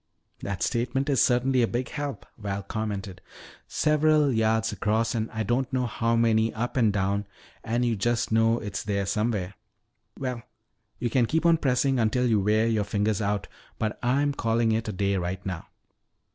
[0.39, 3.21] "That statement is certainly a big help," Val commented.
[3.67, 7.27] "Several yards across and I don't know how many up and down
[7.63, 9.53] and you just know it's there somewhere.
[10.17, 10.41] Well,
[10.97, 14.87] you can keep on pressing until you wear your fingers out, but I'm calling it
[14.87, 15.67] a day right now."